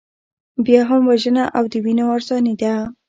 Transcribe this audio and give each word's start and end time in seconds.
بیا 0.65 0.81
هم 0.89 1.01
وژنه 1.09 1.43
او 1.57 1.63
د 1.71 1.73
وینو 1.83 2.05
ارزاني 2.15 2.55
ده. 2.61 2.73